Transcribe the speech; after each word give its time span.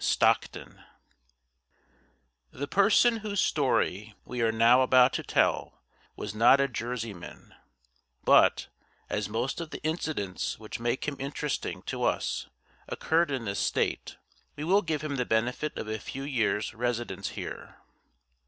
Stockton 0.03 0.83
The 2.49 2.67
person 2.67 3.17
whose 3.17 3.39
story 3.39 4.15
we 4.25 4.41
are 4.41 4.51
now 4.51 4.81
about 4.81 5.13
to 5.13 5.21
tell 5.23 5.79
was 6.15 6.33
not 6.33 6.59
a 6.59 6.67
Jerseyman; 6.67 7.53
but, 8.23 8.67
as 9.11 9.29
most 9.29 9.61
of 9.61 9.69
the 9.69 9.79
incidents 9.83 10.57
which 10.57 10.79
make 10.79 11.07
him 11.07 11.17
interesting 11.19 11.83
to 11.83 12.01
us 12.03 12.47
occurred 12.89 13.29
in 13.29 13.45
this 13.45 13.59
State, 13.59 14.17
we 14.55 14.63
will 14.63 14.81
give 14.81 15.03
him 15.03 15.17
the 15.17 15.23
benefit 15.23 15.77
of 15.77 15.87
a 15.87 15.99
few 15.99 16.23
years' 16.23 16.73
residence 16.73 17.29
here. 17.37 17.77